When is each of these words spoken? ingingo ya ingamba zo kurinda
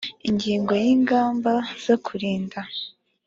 ingingo 0.29 0.71
ya 0.81 0.87
ingamba 0.95 1.51
zo 1.85 1.95
kurinda 2.05 2.59